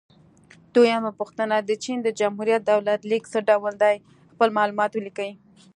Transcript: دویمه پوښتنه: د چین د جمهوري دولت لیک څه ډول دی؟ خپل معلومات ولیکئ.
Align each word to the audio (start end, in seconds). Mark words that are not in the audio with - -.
دویمه 0.73 1.11
پوښتنه: 1.19 1.55
د 1.61 1.71
چین 1.83 1.97
د 2.03 2.07
جمهوري 2.19 2.55
دولت 2.71 2.99
لیک 3.11 3.23
څه 3.33 3.39
ډول 3.49 3.73
دی؟ 3.83 3.95
خپل 4.33 4.49
معلومات 4.57 4.91
ولیکئ. 4.93 5.31